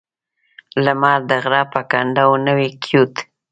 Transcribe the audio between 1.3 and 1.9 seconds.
غره په